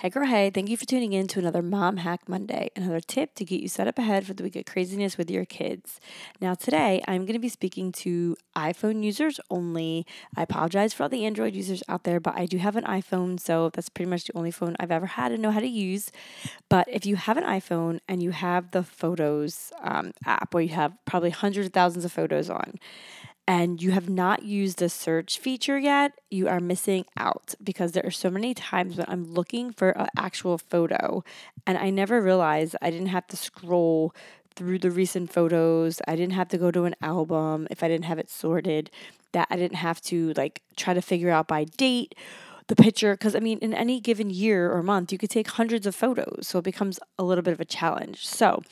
[0.00, 3.34] Hey girl, hey, thank you for tuning in to another Mom Hack Monday, another tip
[3.34, 5.98] to get you set up ahead for the week of craziness with your kids.
[6.40, 10.06] Now, today I'm going to be speaking to iPhone users only.
[10.36, 13.40] I apologize for all the Android users out there, but I do have an iPhone,
[13.40, 16.12] so that's pretty much the only phone I've ever had and know how to use.
[16.68, 20.76] But if you have an iPhone and you have the Photos um, app where you
[20.76, 22.78] have probably hundreds of thousands of photos on,
[23.48, 28.04] and you have not used the search feature yet, you are missing out because there
[28.04, 31.24] are so many times when I'm looking for an actual photo
[31.66, 34.14] and I never realized I didn't have to scroll
[34.54, 36.02] through the recent photos.
[36.06, 38.90] I didn't have to go to an album if I didn't have it sorted,
[39.32, 42.14] that I didn't have to like try to figure out by date
[42.66, 45.86] the picture because I mean in any given year or month you could take hundreds
[45.86, 48.26] of photos so it becomes a little bit of a challenge.
[48.26, 48.62] So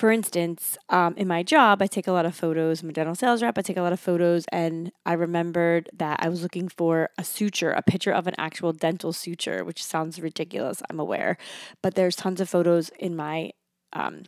[0.00, 2.82] for instance, um, in my job, I take a lot of photos.
[2.82, 3.58] I'm a dental sales rep.
[3.58, 7.22] I take a lot of photos, and I remembered that I was looking for a
[7.22, 10.82] suture, a picture of an actual dental suture, which sounds ridiculous.
[10.88, 11.36] I'm aware,
[11.82, 13.50] but there's tons of photos in my
[13.92, 14.22] um,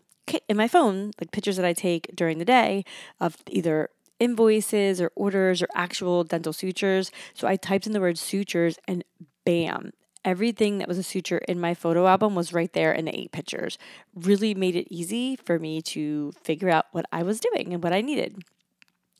[0.47, 2.84] in my phone, like pictures that I take during the day
[3.19, 3.88] of either
[4.20, 7.10] invoices or orders or actual dental sutures.
[7.32, 9.04] So I typed in the word sutures, and
[9.47, 9.92] bam,
[10.25, 13.33] everything that was a suture in my photo album was right there in the eight
[13.33, 13.78] pictures.
[14.15, 17.92] Really made it easy for me to figure out what I was doing and what
[17.92, 18.43] I needed.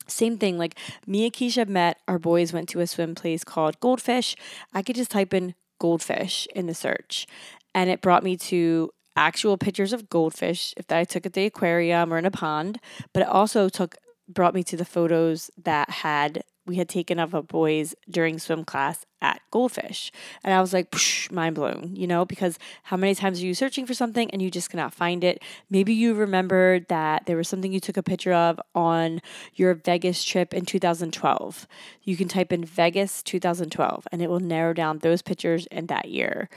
[0.07, 3.79] Same thing, like me and Keisha met, our boys went to a swim place called
[3.79, 4.35] Goldfish.
[4.73, 7.25] I could just type in goldfish in the search,
[7.73, 11.45] and it brought me to actual pictures of goldfish if that I took at the
[11.45, 12.79] aquarium or in a pond,
[13.13, 13.95] but it also took
[14.27, 18.63] brought me to the photos that had we had taken of our boys during swim
[18.63, 20.11] class at Goldfish.
[20.43, 20.91] And I was like,
[21.31, 24.49] mind blown, you know, because how many times are you searching for something and you
[24.49, 25.43] just cannot find it?
[25.69, 29.21] Maybe you remembered that there was something you took a picture of on
[29.53, 31.67] your Vegas trip in 2012.
[32.01, 36.09] You can type in Vegas 2012 and it will narrow down those pictures in that
[36.09, 36.49] year.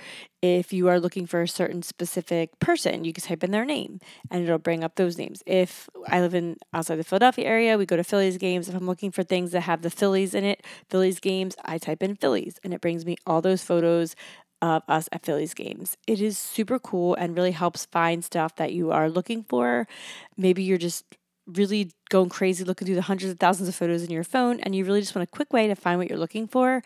[0.47, 3.99] If you are looking for a certain specific person, you can type in their name
[4.31, 5.43] and it'll bring up those names.
[5.45, 8.69] If I live in outside the Philadelphia area, we go to Phillies games.
[8.69, 12.03] If I'm looking for things that have the Phillies in it, Phillies games, I type
[12.03, 14.15] in Phillies and it brings me all those photos
[14.62, 15.97] of us at Phillies games.
[16.06, 19.89] It is super cool and really helps find stuff that you are looking for.
[20.37, 21.05] Maybe you're just
[21.47, 24.75] really going crazy looking through the hundreds of thousands of photos in your phone and
[24.75, 26.83] you really just want a quick way to find what you're looking for.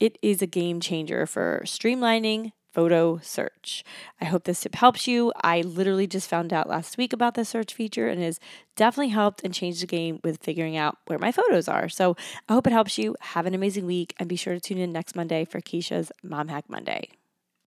[0.00, 3.84] It is a game changer for streamlining photo search.
[4.20, 5.32] I hope this tip helps you.
[5.42, 8.40] I literally just found out last week about the search feature and it has
[8.76, 11.88] definitely helped and changed the game with figuring out where my photos are.
[11.88, 12.16] So
[12.48, 13.16] I hope it helps you.
[13.20, 16.48] Have an amazing week and be sure to tune in next Monday for Keisha's Mom
[16.48, 17.08] Hack Monday.